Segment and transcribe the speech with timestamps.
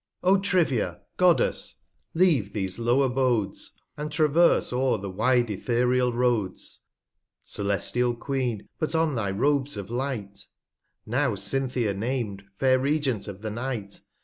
[0.23, 1.75] f^~ "^'"^^^ O TRIVIA^ Goddess,
[2.15, 6.79] leave these low Abodes, And traverse o'er the wide Ethereal Roads,
[7.43, 10.47] Celestial Queen, put on thy Robes of Light,
[11.05, 13.99] Now Cynthia nam'd, fair Regent of the Night.